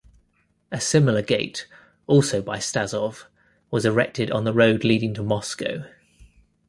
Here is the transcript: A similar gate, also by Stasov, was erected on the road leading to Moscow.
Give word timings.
A 0.71 0.81
similar 0.81 1.21
gate, 1.21 1.67
also 2.07 2.41
by 2.41 2.57
Stasov, 2.57 3.25
was 3.69 3.85
erected 3.85 4.31
on 4.31 4.45
the 4.45 4.51
road 4.51 4.83
leading 4.83 5.13
to 5.13 5.21
Moscow. 5.21 5.83